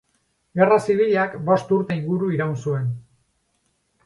Gerra 0.61 0.77
zibilak 0.85 1.35
bost 1.49 1.75
urte 1.77 1.99
inguru 2.01 2.31
iraun 2.39 2.57
zuen. 2.65 2.89